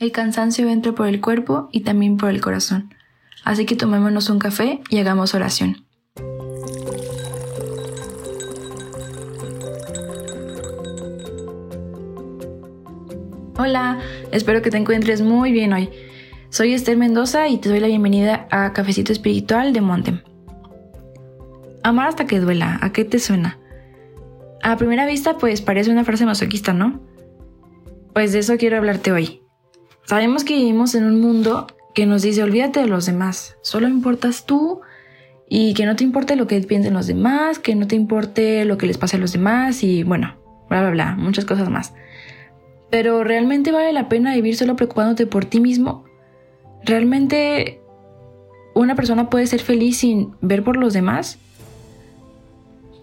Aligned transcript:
El 0.00 0.12
cansancio 0.12 0.66
entra 0.66 0.92
por 0.92 1.08
el 1.08 1.20
cuerpo 1.20 1.68
y 1.72 1.80
también 1.80 2.16
por 2.16 2.30
el 2.30 2.40
corazón. 2.40 2.94
Así 3.44 3.66
que 3.66 3.76
tomémonos 3.76 4.30
un 4.30 4.38
café 4.38 4.80
y 4.88 4.96
hagamos 4.96 5.34
oración. 5.34 5.84
Hola, 13.58 14.00
espero 14.32 14.62
que 14.62 14.70
te 14.70 14.78
encuentres 14.78 15.20
muy 15.20 15.52
bien 15.52 15.74
hoy. 15.74 15.90
Soy 16.48 16.72
Esther 16.72 16.96
Mendoza 16.96 17.48
y 17.48 17.58
te 17.58 17.68
doy 17.68 17.80
la 17.80 17.88
bienvenida 17.88 18.48
a 18.50 18.72
Cafecito 18.72 19.12
Espiritual 19.12 19.74
de 19.74 19.82
Montem. 19.82 20.22
Amar 21.82 22.08
hasta 22.08 22.26
que 22.26 22.40
duela, 22.40 22.78
¿a 22.80 22.90
qué 22.90 23.04
te 23.04 23.18
suena? 23.18 23.58
A 24.62 24.78
primera 24.78 25.04
vista, 25.04 25.36
pues 25.36 25.60
parece 25.60 25.90
una 25.90 26.04
frase 26.04 26.24
masoquista, 26.24 26.72
¿no? 26.72 27.02
Pues 28.14 28.32
de 28.32 28.38
eso 28.38 28.56
quiero 28.56 28.78
hablarte 28.78 29.12
hoy. 29.12 29.39
Sabemos 30.04 30.44
que 30.44 30.54
vivimos 30.54 30.94
en 30.94 31.04
un 31.04 31.20
mundo 31.20 31.66
que 31.94 32.06
nos 32.06 32.22
dice 32.22 32.42
olvídate 32.42 32.80
de 32.80 32.86
los 32.86 33.06
demás, 33.06 33.56
solo 33.62 33.88
importas 33.88 34.46
tú 34.46 34.80
y 35.48 35.74
que 35.74 35.86
no 35.86 35.96
te 35.96 36.04
importe 36.04 36.36
lo 36.36 36.46
que 36.46 36.60
piensen 36.60 36.94
los 36.94 37.06
demás, 37.06 37.58
que 37.58 37.74
no 37.74 37.86
te 37.86 37.96
importe 37.96 38.64
lo 38.64 38.78
que 38.78 38.86
les 38.86 38.98
pase 38.98 39.16
a 39.16 39.20
los 39.20 39.32
demás 39.32 39.82
y 39.82 40.04
bueno, 40.04 40.36
bla, 40.68 40.80
bla, 40.80 40.90
bla, 40.90 41.14
muchas 41.16 41.44
cosas 41.44 41.68
más. 41.68 41.92
Pero 42.90 43.24
¿realmente 43.24 43.72
vale 43.72 43.92
la 43.92 44.08
pena 44.08 44.34
vivir 44.34 44.56
solo 44.56 44.76
preocupándote 44.76 45.26
por 45.26 45.44
ti 45.44 45.60
mismo? 45.60 46.04
¿Realmente 46.84 47.80
una 48.74 48.94
persona 48.94 49.30
puede 49.30 49.46
ser 49.46 49.60
feliz 49.60 49.98
sin 49.98 50.34
ver 50.40 50.62
por 50.62 50.76
los 50.76 50.92
demás? 50.92 51.38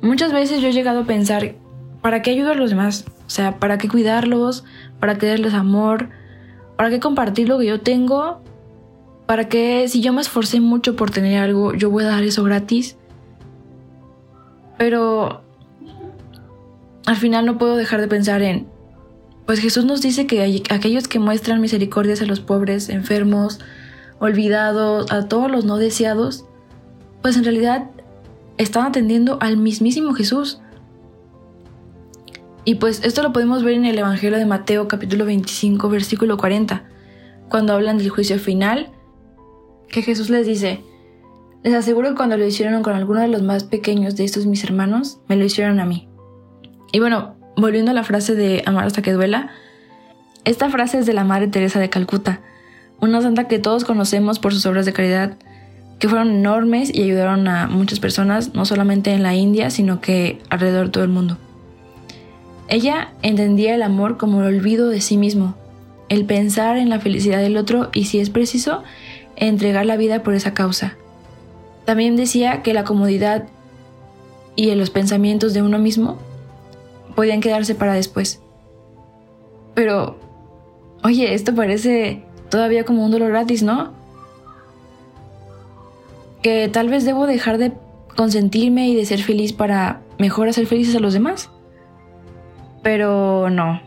Muchas 0.00 0.32
veces 0.32 0.60
yo 0.60 0.68
he 0.68 0.72
llegado 0.72 1.00
a 1.00 1.06
pensar, 1.06 1.54
¿para 2.00 2.22
qué 2.22 2.30
ayudar 2.30 2.52
a 2.52 2.60
los 2.60 2.70
demás? 2.70 3.06
O 3.26 3.30
sea, 3.30 3.58
¿para 3.58 3.78
qué 3.78 3.88
cuidarlos? 3.88 4.64
¿Para 5.00 5.18
qué 5.18 5.26
darles 5.26 5.54
amor? 5.54 6.10
¿Para 6.76 6.90
qué 6.90 7.00
compartir 7.00 7.48
lo 7.48 7.58
que 7.58 7.66
yo 7.66 7.80
tengo? 7.80 8.42
¿Para 9.26 9.48
qué 9.48 9.88
si 9.88 10.00
yo 10.00 10.12
me 10.12 10.20
esforcé 10.20 10.60
mucho 10.60 10.94
por 10.94 11.10
tener 11.10 11.38
algo, 11.38 11.74
yo 11.74 11.90
voy 11.90 12.04
a 12.04 12.08
dar 12.08 12.22
eso 12.22 12.44
gratis? 12.44 12.96
Pero 14.78 15.42
al 17.06 17.16
final 17.16 17.46
no 17.46 17.58
puedo 17.58 17.76
dejar 17.76 18.00
de 18.00 18.08
pensar 18.08 18.42
en, 18.42 18.68
pues 19.46 19.60
Jesús 19.60 19.84
nos 19.84 20.02
dice 20.02 20.26
que 20.26 20.62
aquellos 20.70 21.08
que 21.08 21.18
muestran 21.18 21.60
misericordias 21.60 22.20
a 22.20 22.26
los 22.26 22.40
pobres, 22.40 22.88
enfermos, 22.88 23.60
olvidados, 24.18 25.10
a 25.12 25.28
todos 25.28 25.50
los 25.50 25.64
no 25.64 25.76
deseados, 25.76 26.44
pues 27.22 27.36
en 27.36 27.44
realidad 27.44 27.90
están 28.58 28.86
atendiendo 28.86 29.38
al 29.40 29.56
mismísimo 29.56 30.14
Jesús. 30.14 30.60
Y 32.68 32.74
pues 32.74 33.00
esto 33.04 33.22
lo 33.22 33.32
podemos 33.32 33.62
ver 33.62 33.74
en 33.74 33.86
el 33.86 33.96
Evangelio 33.96 34.36
de 34.36 34.44
Mateo 34.44 34.88
capítulo 34.88 35.24
25 35.24 35.88
versículo 35.88 36.36
40, 36.36 36.82
cuando 37.48 37.72
hablan 37.72 37.96
del 37.96 38.10
juicio 38.10 38.40
final, 38.40 38.90
que 39.88 40.02
Jesús 40.02 40.30
les 40.30 40.48
dice, 40.48 40.80
les 41.62 41.74
aseguro 41.74 42.08
que 42.08 42.16
cuando 42.16 42.36
lo 42.36 42.44
hicieron 42.44 42.82
con 42.82 42.96
alguno 42.96 43.20
de 43.20 43.28
los 43.28 43.40
más 43.42 43.62
pequeños 43.62 44.16
de 44.16 44.24
estos 44.24 44.46
mis 44.46 44.64
hermanos, 44.64 45.20
me 45.28 45.36
lo 45.36 45.44
hicieron 45.44 45.78
a 45.78 45.84
mí. 45.84 46.08
Y 46.90 46.98
bueno, 46.98 47.36
volviendo 47.56 47.92
a 47.92 47.94
la 47.94 48.02
frase 48.02 48.34
de 48.34 48.64
amar 48.66 48.84
hasta 48.84 49.00
que 49.00 49.12
duela, 49.12 49.50
esta 50.44 50.68
frase 50.68 50.98
es 50.98 51.06
de 51.06 51.12
la 51.12 51.22
Madre 51.22 51.46
Teresa 51.46 51.78
de 51.78 51.88
Calcuta, 51.88 52.40
una 53.00 53.22
santa 53.22 53.46
que 53.46 53.60
todos 53.60 53.84
conocemos 53.84 54.40
por 54.40 54.52
sus 54.52 54.66
obras 54.66 54.86
de 54.86 54.92
caridad, 54.92 55.38
que 56.00 56.08
fueron 56.08 56.30
enormes 56.30 56.92
y 56.92 57.04
ayudaron 57.04 57.46
a 57.46 57.68
muchas 57.68 58.00
personas, 58.00 58.54
no 58.54 58.64
solamente 58.64 59.12
en 59.12 59.22
la 59.22 59.36
India, 59.36 59.70
sino 59.70 60.00
que 60.00 60.40
alrededor 60.50 60.86
de 60.86 60.90
todo 60.90 61.04
el 61.04 61.10
mundo. 61.10 61.38
Ella 62.68 63.12
entendía 63.22 63.74
el 63.74 63.82
amor 63.82 64.16
como 64.16 64.40
el 64.40 64.56
olvido 64.56 64.88
de 64.88 65.00
sí 65.00 65.16
mismo, 65.16 65.54
el 66.08 66.24
pensar 66.24 66.76
en 66.76 66.88
la 66.88 67.00
felicidad 67.00 67.40
del 67.40 67.56
otro 67.56 67.90
y 67.92 68.04
si 68.04 68.18
es 68.18 68.30
preciso, 68.30 68.82
entregar 69.36 69.86
la 69.86 69.96
vida 69.96 70.22
por 70.22 70.34
esa 70.34 70.54
causa. 70.54 70.96
También 71.84 72.16
decía 72.16 72.62
que 72.62 72.74
la 72.74 72.84
comodidad 72.84 73.44
y 74.56 74.74
los 74.74 74.90
pensamientos 74.90 75.54
de 75.54 75.62
uno 75.62 75.78
mismo 75.78 76.18
podían 77.14 77.40
quedarse 77.40 77.74
para 77.74 77.94
después. 77.94 78.40
Pero, 79.74 80.18
oye, 81.04 81.34
esto 81.34 81.54
parece 81.54 82.24
todavía 82.48 82.84
como 82.84 83.04
un 83.04 83.10
dolor 83.10 83.30
gratis, 83.30 83.62
¿no? 83.62 83.92
Que 86.42 86.68
tal 86.68 86.88
vez 86.88 87.04
debo 87.04 87.26
dejar 87.26 87.58
de 87.58 87.72
consentirme 88.16 88.88
y 88.88 88.96
de 88.96 89.04
ser 89.04 89.22
feliz 89.22 89.52
para 89.52 90.00
mejor 90.18 90.48
hacer 90.48 90.66
felices 90.66 90.96
a 90.96 91.00
los 91.00 91.12
demás. 91.12 91.50
Pero 92.86 93.50
no, 93.50 93.82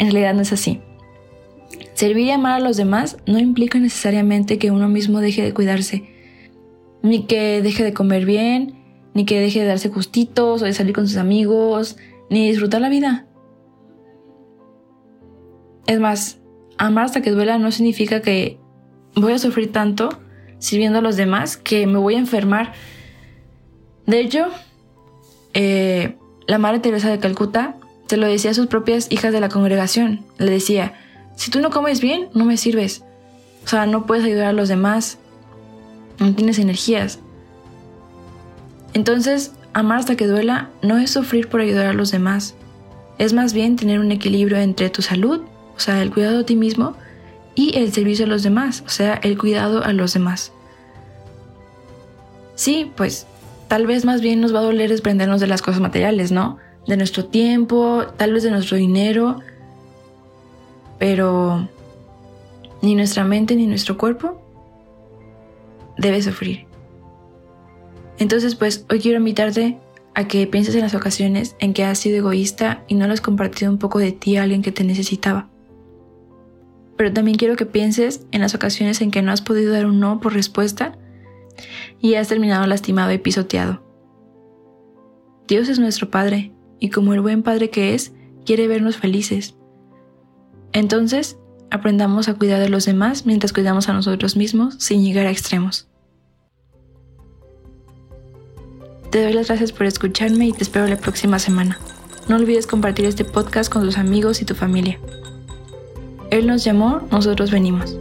en 0.00 0.10
realidad 0.10 0.34
no 0.34 0.40
es 0.42 0.52
así. 0.52 0.80
Servir 1.94 2.26
y 2.26 2.30
amar 2.32 2.54
a 2.54 2.58
los 2.58 2.76
demás 2.76 3.16
no 3.26 3.38
implica 3.38 3.78
necesariamente 3.78 4.58
que 4.58 4.72
uno 4.72 4.88
mismo 4.88 5.20
deje 5.20 5.40
de 5.44 5.54
cuidarse, 5.54 6.10
ni 7.00 7.26
que 7.26 7.62
deje 7.62 7.84
de 7.84 7.94
comer 7.94 8.26
bien, 8.26 8.74
ni 9.14 9.24
que 9.24 9.38
deje 9.38 9.60
de 9.60 9.66
darse 9.66 9.88
gustitos 9.90 10.62
o 10.62 10.64
de 10.64 10.72
salir 10.72 10.96
con 10.96 11.06
sus 11.06 11.16
amigos, 11.16 11.96
ni 12.28 12.48
disfrutar 12.48 12.80
la 12.80 12.88
vida. 12.88 13.28
Es 15.86 16.00
más, 16.00 16.40
amar 16.76 17.04
hasta 17.04 17.22
que 17.22 17.30
duela 17.30 17.56
no 17.58 17.70
significa 17.70 18.20
que 18.20 18.58
voy 19.14 19.34
a 19.34 19.38
sufrir 19.38 19.70
tanto 19.70 20.08
sirviendo 20.58 20.98
a 20.98 21.02
los 21.02 21.14
demás 21.14 21.56
que 21.56 21.86
me 21.86 21.98
voy 21.98 22.16
a 22.16 22.18
enfermar. 22.18 22.72
De 24.06 24.18
hecho, 24.18 24.48
eh, 25.54 26.16
la 26.48 26.58
Madre 26.58 26.80
Teresa 26.80 27.10
de 27.10 27.20
Calcuta 27.20 27.77
se 28.08 28.16
lo 28.16 28.26
decía 28.26 28.50
a 28.50 28.54
sus 28.54 28.66
propias 28.66 29.06
hijas 29.10 29.32
de 29.32 29.40
la 29.40 29.48
congregación. 29.48 30.24
Le 30.38 30.50
decía, 30.50 30.94
si 31.36 31.50
tú 31.50 31.60
no 31.60 31.70
comes 31.70 32.00
bien, 32.00 32.28
no 32.34 32.44
me 32.44 32.56
sirves. 32.56 33.04
O 33.64 33.68
sea, 33.68 33.86
no 33.86 34.06
puedes 34.06 34.24
ayudar 34.24 34.46
a 34.46 34.52
los 34.52 34.68
demás. 34.68 35.18
No 36.18 36.34
tienes 36.34 36.58
energías. 36.58 37.20
Entonces, 38.94 39.52
amar 39.74 39.98
hasta 39.98 40.16
que 40.16 40.26
duela 40.26 40.70
no 40.82 40.98
es 40.98 41.10
sufrir 41.10 41.48
por 41.48 41.60
ayudar 41.60 41.86
a 41.86 41.92
los 41.92 42.10
demás. 42.10 42.54
Es 43.18 43.32
más 43.32 43.52
bien 43.52 43.76
tener 43.76 44.00
un 44.00 44.10
equilibrio 44.10 44.58
entre 44.58 44.90
tu 44.90 45.02
salud, 45.02 45.42
o 45.76 45.80
sea, 45.80 46.02
el 46.02 46.10
cuidado 46.10 46.38
de 46.38 46.44
ti 46.44 46.56
mismo, 46.56 46.96
y 47.54 47.76
el 47.76 47.92
servicio 47.92 48.24
a 48.24 48.28
los 48.28 48.42
demás, 48.42 48.84
o 48.86 48.88
sea, 48.88 49.14
el 49.14 49.36
cuidado 49.36 49.84
a 49.84 49.92
los 49.92 50.14
demás. 50.14 50.52
Sí, 52.54 52.90
pues 52.96 53.26
tal 53.68 53.86
vez 53.86 54.04
más 54.04 54.20
bien 54.20 54.40
nos 54.40 54.54
va 54.54 54.60
a 54.60 54.62
doler 54.62 54.90
desprendernos 54.90 55.40
de 55.40 55.46
las 55.46 55.62
cosas 55.62 55.80
materiales, 55.80 56.32
¿no? 56.32 56.58
De 56.88 56.96
nuestro 56.96 57.26
tiempo, 57.26 58.06
tal 58.16 58.32
vez 58.32 58.42
de 58.42 58.50
nuestro 58.50 58.76
dinero, 58.78 59.40
pero 60.98 61.68
ni 62.82 62.94
nuestra 62.94 63.24
mente 63.24 63.54
ni 63.54 63.66
nuestro 63.66 63.98
cuerpo 63.98 64.40
debe 65.98 66.20
sufrir. 66.22 66.66
Entonces, 68.18 68.54
pues 68.54 68.86
hoy 68.90 69.00
quiero 69.00 69.18
invitarte 69.18 69.78
a 70.14 70.26
que 70.26 70.46
pienses 70.46 70.74
en 70.74 70.80
las 70.80 70.94
ocasiones 70.94 71.54
en 71.60 71.74
que 71.74 71.84
has 71.84 71.98
sido 71.98 72.16
egoísta 72.16 72.82
y 72.88 72.94
no 72.94 73.06
le 73.06 73.12
has 73.12 73.20
compartido 73.20 73.70
un 73.70 73.78
poco 73.78 73.98
de 73.98 74.12
ti 74.12 74.36
a 74.36 74.42
alguien 74.42 74.62
que 74.62 74.72
te 74.72 74.82
necesitaba. 74.82 75.48
Pero 76.96 77.12
también 77.12 77.36
quiero 77.36 77.54
que 77.54 77.66
pienses 77.66 78.26
en 78.32 78.40
las 78.40 78.54
ocasiones 78.54 79.02
en 79.02 79.10
que 79.10 79.22
no 79.22 79.30
has 79.30 79.42
podido 79.42 79.72
dar 79.72 79.86
un 79.86 80.00
no 80.00 80.20
por 80.20 80.32
respuesta 80.32 80.98
y 82.00 82.14
has 82.14 82.28
terminado 82.28 82.66
lastimado 82.66 83.12
y 83.12 83.18
pisoteado. 83.18 83.82
Dios 85.46 85.68
es 85.68 85.78
nuestro 85.78 86.10
Padre 86.10 86.52
y 86.80 86.90
como 86.90 87.14
el 87.14 87.20
buen 87.20 87.42
padre 87.42 87.70
que 87.70 87.94
es, 87.94 88.12
quiere 88.44 88.68
vernos 88.68 88.96
felices. 88.96 89.56
Entonces, 90.72 91.38
aprendamos 91.70 92.28
a 92.28 92.34
cuidar 92.34 92.60
de 92.60 92.68
los 92.68 92.84
demás 92.84 93.26
mientras 93.26 93.52
cuidamos 93.52 93.88
a 93.88 93.92
nosotros 93.92 94.36
mismos 94.36 94.76
sin 94.78 95.04
llegar 95.04 95.26
a 95.26 95.30
extremos. 95.30 95.88
Te 99.10 99.22
doy 99.22 99.32
las 99.32 99.48
gracias 99.48 99.72
por 99.72 99.86
escucharme 99.86 100.48
y 100.48 100.52
te 100.52 100.62
espero 100.62 100.86
la 100.86 100.96
próxima 100.96 101.38
semana. 101.38 101.78
No 102.28 102.36
olvides 102.36 102.66
compartir 102.66 103.06
este 103.06 103.24
podcast 103.24 103.72
con 103.72 103.82
tus 103.82 103.96
amigos 103.96 104.42
y 104.42 104.44
tu 104.44 104.54
familia. 104.54 104.98
Él 106.30 106.46
nos 106.46 106.62
llamó, 106.62 107.00
nosotros 107.10 107.50
venimos. 107.50 107.96